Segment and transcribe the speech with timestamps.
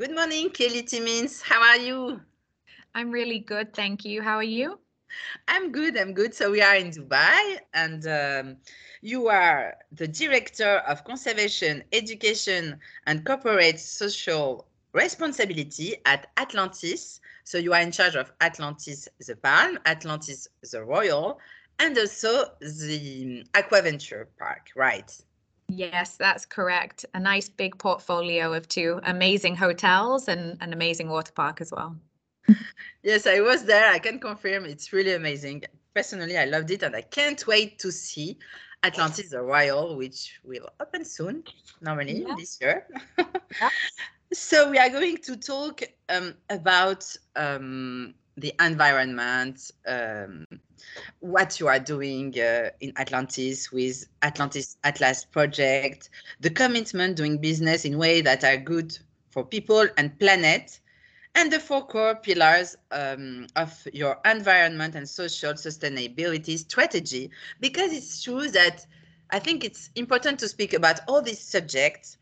[0.00, 1.42] Good morning, Kelly Timmins.
[1.42, 2.22] How are you?
[2.94, 4.22] I'm really good, thank you.
[4.22, 4.78] How are you?
[5.46, 5.94] I'm good.
[5.98, 6.32] I'm good.
[6.32, 8.56] So we are in Dubai, and um,
[9.02, 17.20] you are the director of conservation, education, and corporate social responsibility at Atlantis.
[17.44, 21.38] So you are in charge of Atlantis the Palm, Atlantis the Royal,
[21.78, 25.14] and also the Aquaventure Park, right?
[25.70, 27.04] Yes, that's correct.
[27.14, 31.96] A nice big portfolio of two amazing hotels and an amazing water park as well.
[33.02, 33.90] yes, I was there.
[33.90, 35.64] I can confirm it's really amazing.
[35.94, 38.38] Personally, I loved it and I can't wait to see
[38.82, 41.44] Atlantis the Royal, which will open soon,
[41.80, 42.34] normally yeah.
[42.36, 42.86] this year.
[43.18, 43.70] yeah.
[44.32, 50.44] So we are going to talk um, about um, the environment, um,
[51.20, 57.84] what you are doing uh, in Atlantis with Atlantis Atlas project, the commitment doing business
[57.84, 58.96] in ways that are good
[59.30, 60.80] for people and planet,
[61.34, 67.30] and the four core pillars um, of your environment and social sustainability strategy.
[67.60, 68.84] Because it's true that
[69.30, 72.16] I think it's important to speak about all these subjects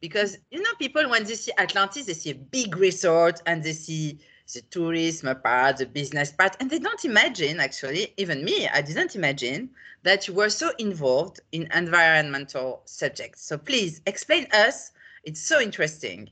[0.00, 3.72] because you know people when they see Atlantis they see a big resort and they
[3.72, 4.18] see
[4.52, 9.14] the tourism part, the business part, and they don't imagine, actually, even me, I didn't
[9.14, 9.70] imagine
[10.02, 13.42] that you were so involved in environmental subjects.
[13.42, 14.92] So please explain us.
[15.24, 16.30] It's so interesting.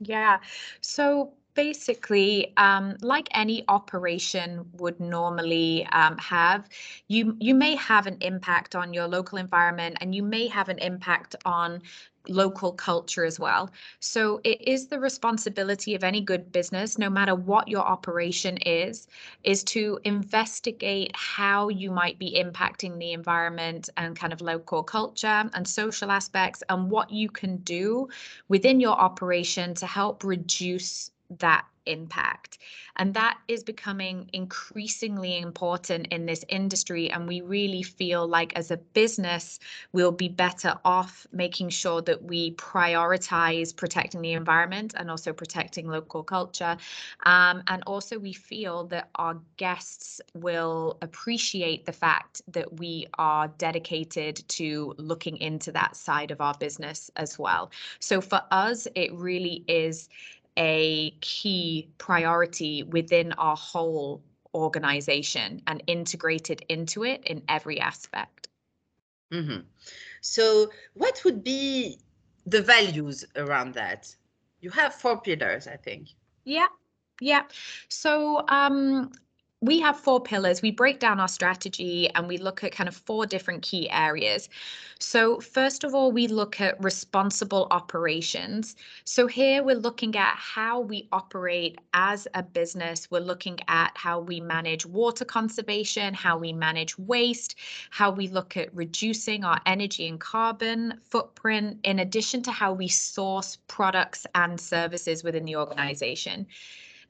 [0.00, 0.40] Yeah.
[0.80, 6.68] So basically um, like any operation would normally um, have
[7.08, 10.78] you you may have an impact on your local environment and you may have an
[10.78, 11.82] impact on
[12.28, 13.70] local culture as well.
[14.00, 19.06] So it is the responsibility of any good business, no matter what your operation is,
[19.44, 25.50] is to investigate how you might be impacting the environment and kind of local culture
[25.54, 28.08] and social aspects and what you can do
[28.48, 32.58] within your operation to help reduce that impact.
[32.96, 37.10] And that is becoming increasingly important in this industry.
[37.10, 39.58] And we really feel like as a business,
[39.92, 45.88] we'll be better off making sure that we prioritize protecting the environment and also protecting
[45.88, 46.76] local culture.
[47.24, 53.48] Um, and also, we feel that our guests will appreciate the fact that we are
[53.48, 57.70] dedicated to looking into that side of our business as well.
[58.00, 60.08] So for us, it really is
[60.60, 64.22] a key priority within our whole
[64.54, 68.48] organization and integrated into it in every aspect.
[69.32, 69.60] Mm-hmm.
[70.20, 71.98] So, what would be
[72.46, 74.14] the values around that?
[74.60, 76.08] You have four pillars, I think.
[76.44, 76.66] Yeah,
[77.20, 77.44] yeah.
[77.88, 79.12] So, um,
[79.62, 80.62] we have four pillars.
[80.62, 84.48] We break down our strategy and we look at kind of four different key areas.
[84.98, 88.74] So, first of all, we look at responsible operations.
[89.04, 93.10] So, here we're looking at how we operate as a business.
[93.10, 97.56] We're looking at how we manage water conservation, how we manage waste,
[97.90, 102.88] how we look at reducing our energy and carbon footprint, in addition to how we
[102.88, 106.46] source products and services within the organization.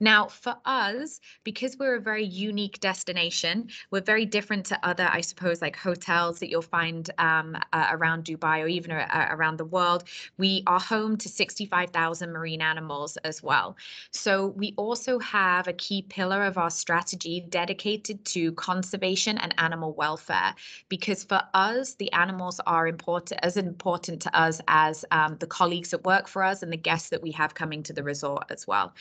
[0.01, 5.21] Now, for us, because we're a very unique destination, we're very different to other, I
[5.21, 10.05] suppose, like hotels that you'll find um, uh, around Dubai or even around the world.
[10.39, 13.77] We are home to 65,000 marine animals as well.
[14.11, 19.93] So we also have a key pillar of our strategy dedicated to conservation and animal
[19.93, 20.55] welfare,
[20.89, 25.91] because for us, the animals are important as important to us as um, the colleagues
[25.91, 28.67] that work for us and the guests that we have coming to the resort as
[28.67, 28.95] well.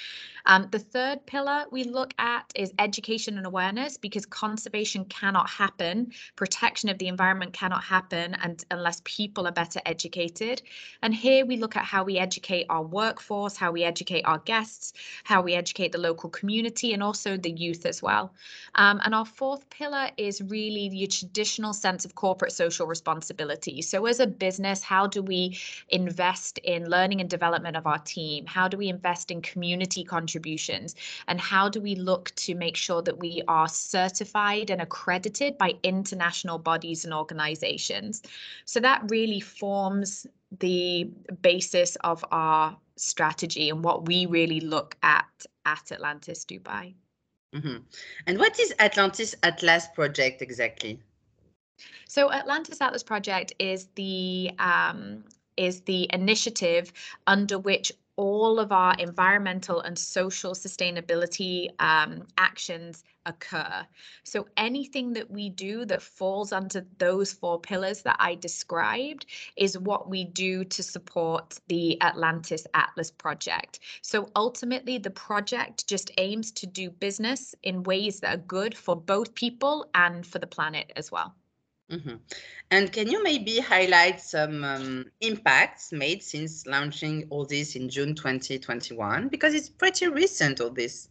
[0.45, 6.11] Um, the third pillar we look at is education and awareness because conservation cannot happen,
[6.35, 10.61] protection of the environment cannot happen and, unless people are better educated.
[11.01, 14.93] And here we look at how we educate our workforce, how we educate our guests,
[15.23, 18.33] how we educate the local community and also the youth as well.
[18.75, 23.81] Um, and our fourth pillar is really the traditional sense of corporate social responsibility.
[23.81, 25.57] So as a business, how do we
[25.89, 28.45] invest in learning and development of our team?
[28.45, 30.78] How do we invest in community contribution?
[31.27, 35.73] And how do we look to make sure that we are certified and accredited by
[35.83, 38.21] international bodies and organizations
[38.65, 40.27] so that really forms
[40.59, 41.03] the
[41.41, 46.93] basis of our strategy and what we really look at at Atlantis Dubai.
[47.55, 47.77] Mm-hmm.
[48.27, 50.99] And what is Atlantis Atlas project exactly?
[52.07, 55.23] So Atlantis Atlas project is the um,
[55.57, 56.91] is the initiative
[57.27, 63.87] under which all of our environmental and social sustainability um, actions occur.
[64.25, 69.25] So anything that we do that falls under those four pillars that I described
[69.55, 73.79] is what we do to support the Atlantis Atlas project.
[74.01, 78.97] So ultimately, the project just aims to do business in ways that are good for
[78.97, 81.35] both people and for the planet as well.
[81.89, 82.15] Mm-hmm.
[82.71, 88.13] And can you maybe highlight some um, impacts made since launching all this in June
[88.13, 89.27] 2021?
[89.29, 91.08] Because it's pretty recent, all this.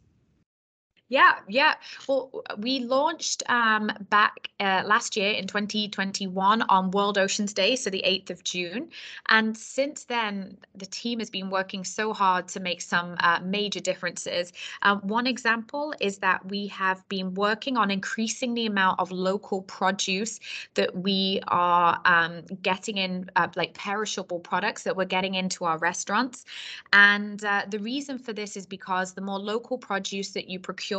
[1.10, 1.75] Yeah, yeah.
[2.06, 7.88] Well, we launched um, back uh, last year in 2021 on World Oceans Day, so
[7.88, 8.90] the 8th of June.
[9.31, 13.81] And since then, the team has been working so hard to make some uh, major
[13.81, 14.52] differences.
[14.82, 19.62] Um, one example is that we have been working on increasing the amount of local
[19.62, 20.38] produce
[20.75, 25.78] that we are um, getting in, uh, like perishable products that we're getting into our
[25.78, 26.44] restaurants.
[26.93, 30.98] And uh, the reason for this is because the more local produce that you procure,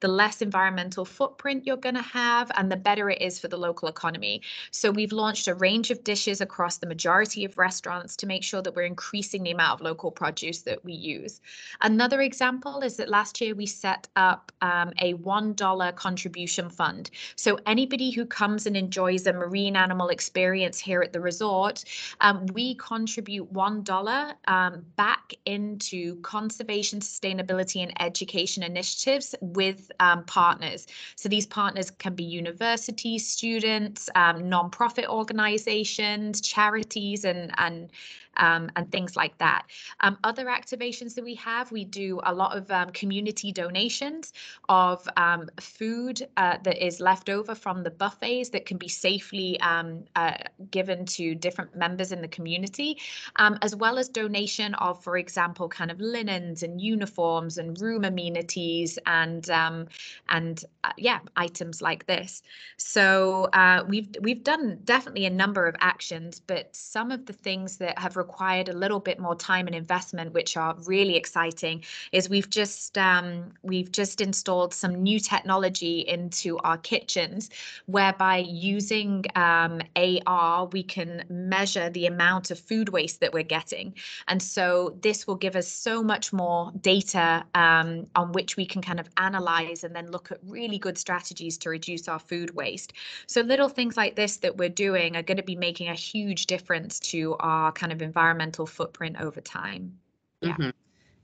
[0.00, 3.56] the less environmental footprint you're going to have and the better it is for the
[3.56, 4.42] local economy.
[4.70, 8.62] So we've launched a range of dishes across the majority of restaurants to make sure
[8.62, 11.40] that we're increasing the amount of local produce that we use.
[11.80, 17.10] Another example is that last year we set up um, a $1 contribution fund.
[17.36, 21.84] So anybody who comes and enjoys a marine animal experience here at the resort,
[22.20, 30.86] um, we contribute $1 um, back into conservation, sustainability and education initiatives with um, partners.
[31.16, 37.90] So these partners can be universities, students, um, non-profit organizations, charities, and, and
[38.36, 39.66] um, and things like that.
[40.00, 44.32] Um, other activations that we have, we do a lot of um, community donations
[44.68, 49.60] of um, food uh, that is left over from the buffets that can be safely
[49.60, 50.34] um, uh,
[50.70, 52.98] given to different members in the community,
[53.36, 58.04] um, as well as donation of, for example, kind of linens and uniforms and room
[58.04, 59.29] amenities and
[60.28, 62.42] and uh, yeah, items like this.
[62.76, 67.76] So uh, we've we've done definitely a number of actions, but some of the things
[67.78, 72.28] that have required a little bit more time and investment, which are really exciting, is
[72.28, 77.50] we've just um, we've just installed some new technology into our kitchens,
[77.86, 83.94] whereby using um, AR we can measure the amount of food waste that we're getting,
[84.28, 88.80] and so this will give us so much more data um, on which we can
[88.82, 92.92] kind of analyze and then look at really good strategies to reduce our food waste.
[93.26, 96.46] So little things like this that we're doing are going to be making a huge
[96.46, 99.98] difference to our kind of environmental footprint over time.
[100.40, 100.56] Yeah.
[100.56, 100.72] Mm -hmm.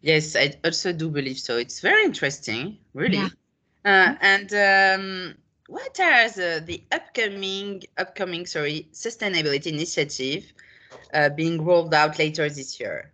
[0.02, 1.56] Yes, I also do believe so.
[1.56, 3.16] It's very interesting, really.
[3.16, 3.31] Yeah.
[3.84, 5.34] Uh, and um,
[5.69, 10.52] what are the, the upcoming upcoming sorry sustainability initiative
[11.12, 13.12] uh, being rolled out later this year?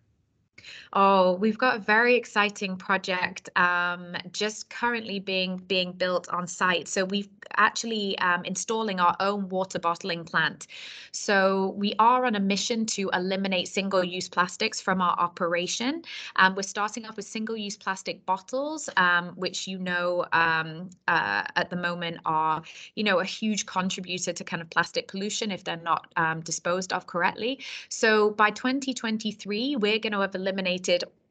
[0.95, 6.87] Oh, we've got a very exciting project um, just currently being being built on site.
[6.87, 10.67] So we've actually um, installing our own water bottling plant.
[11.13, 16.03] So we are on a mission to eliminate single-use plastics from our operation.
[16.37, 21.71] Um, we're starting off with single-use plastic bottles, um, which you know um, uh, at
[21.71, 22.63] the moment are,
[22.97, 26.93] you know, a huge contributor to kind of plastic pollution if they're not um, disposed
[26.93, 27.61] of correctly.
[27.89, 30.82] So by 2023, we're going to have eliminated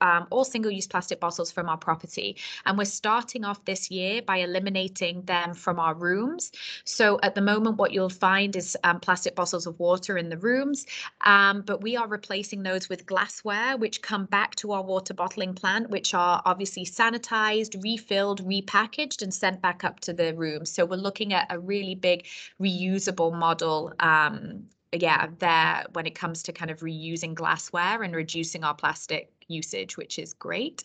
[0.02, 2.36] um, all single-use plastic bottles from our property.
[2.66, 6.52] And we're starting off this year by eliminating them from our rooms.
[6.84, 10.38] So at the moment, what you'll find is um, plastic bottles of water in the
[10.38, 10.86] rooms,
[11.22, 15.54] um, but we are replacing those with glassware, which come back to our water bottling
[15.54, 20.66] plant, which are obviously sanitized, refilled, repackaged, and sent back up to the room.
[20.66, 22.26] So we're looking at a really big
[22.60, 28.64] reusable model um, yeah, there when it comes to kind of reusing glassware and reducing
[28.64, 30.84] our plastic usage, which is great.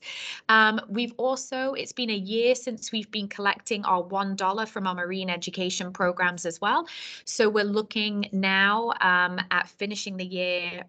[0.49, 4.95] Um, we've also, it's been a year since we've been collecting our $1 from our
[4.95, 6.87] marine education programs as well.
[7.25, 10.85] So we're looking now um, at finishing the year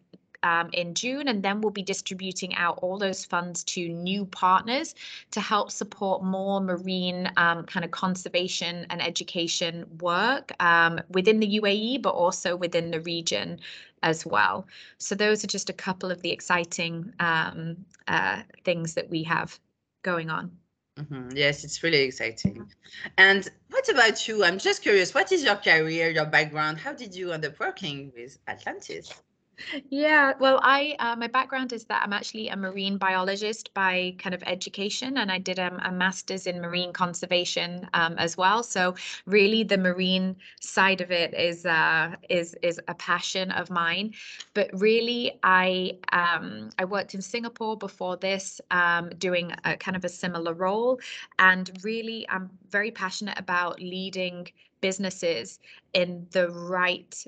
[0.47, 4.95] um, in June, and then we'll be distributing out all those funds to new partners
[5.31, 11.59] to help support more marine um, kind of conservation and education work um, within the
[11.59, 13.59] UAE, but also within the region
[14.03, 14.65] as well.
[14.99, 17.77] So those are just a couple of the exciting um,
[18.07, 19.59] uh, things that we have
[20.03, 20.51] going on.
[20.97, 21.35] Mm-hmm.
[21.35, 22.71] Yes, it's really exciting.
[23.17, 24.43] And what about you?
[24.43, 26.79] I'm just curious, what is your career, your background?
[26.79, 29.13] How did you end up working with Atlantis?
[29.89, 34.35] Yeah, well, I uh, my background is that I'm actually a marine biologist by kind
[34.35, 38.61] of education, and I did um, a master's in marine conservation um, as well.
[38.63, 38.95] So
[39.25, 44.13] really, the marine side of it is uh, is is a passion of mine.
[44.53, 50.05] But really, I um, I worked in Singapore before this, um, doing a kind of
[50.05, 50.99] a similar role,
[51.39, 54.47] and really, I'm very passionate about leading
[54.81, 55.59] businesses
[55.93, 57.25] in the right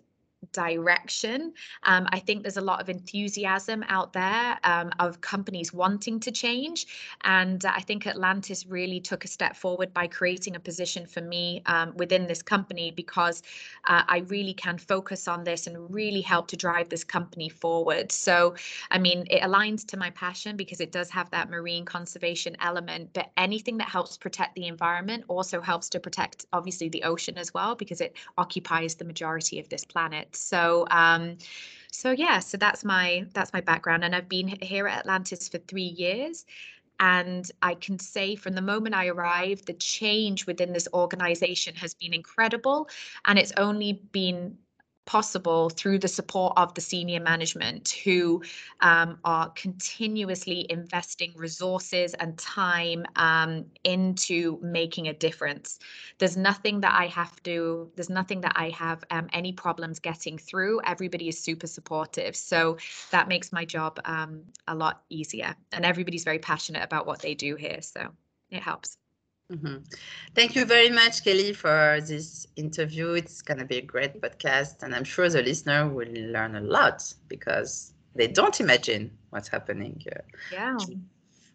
[0.51, 1.53] direction.
[1.83, 6.31] Um, I think there's a lot of enthusiasm out there um, of companies wanting to
[6.31, 6.87] change.
[7.23, 11.61] And I think Atlantis really took a step forward by creating a position for me
[11.65, 13.43] um, within this company because
[13.85, 18.11] uh, I really can focus on this and really help to drive this company forward.
[18.11, 18.55] So,
[18.91, 23.09] I mean, it aligns to my passion because it does have that marine conservation element,
[23.13, 27.53] but anything that helps protect the environment also helps to protect, obviously, the ocean as
[27.53, 30.28] well because it occupies the majority of this planet.
[30.35, 31.37] So um,
[31.91, 35.57] so yeah, so that's my that's my background, and I've been here at Atlantis for
[35.59, 36.45] three years.
[37.01, 41.93] And I can say from the moment I arrived, the change within this organization has
[41.93, 42.89] been incredible.
[43.23, 44.57] And it's only been
[45.09, 48.43] possible through the support of the senior management who
[48.81, 55.79] um, are continuously investing resources and time um, into making a difference.
[56.19, 60.37] There's nothing that I have to, there's nothing that I have um, any problems getting
[60.37, 60.79] through.
[60.85, 62.35] Everybody is super supportive.
[62.35, 62.77] So
[63.09, 65.55] that makes my job um, a lot easier.
[65.71, 67.81] And everybody's very passionate about what they do here.
[67.81, 68.11] So
[68.51, 68.95] it helps.
[69.49, 69.83] Mm -hmm.
[70.35, 73.15] Thank you very much, Kelly, for this interview.
[73.15, 76.61] It's going to be a great podcast, and I'm sure the listener will learn a
[76.61, 80.77] lot because they don't imagine what's happening uh, yeah.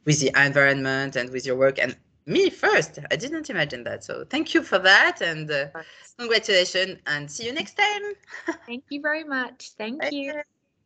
[0.05, 1.79] with the environment and with your work.
[1.79, 1.97] And
[2.27, 4.03] me first, I didn't imagine that.
[4.05, 5.67] So thank you for that, and uh,
[6.19, 8.03] congratulations, and see you next time.
[8.67, 9.71] Thank you very much.
[9.79, 10.43] Thank you.